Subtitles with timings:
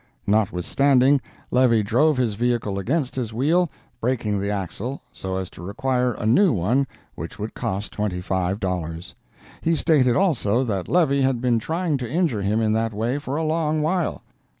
[0.25, 1.21] Notwithstanding,
[1.51, 3.69] Levy drove his vehicle against his wheel,
[3.99, 8.59] breaking the axle, so as to require a new one which would cost twenty five
[8.59, 9.13] dollars.
[9.61, 13.35] He stated also that Levy had been trying to injure him in that way for
[13.35, 14.23] a long while.